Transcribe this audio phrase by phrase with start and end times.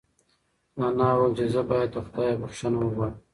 [0.85, 3.15] انا وویل چې زه باید له خدایه بښنه وغواړم.